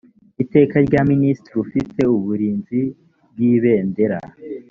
iteka 0.43 0.75
rya 0.87 1.01
minisitiri 1.11 1.57
ufite 1.65 2.01
uburinzi 2.15 2.81
bw’ibendera. 3.31 4.19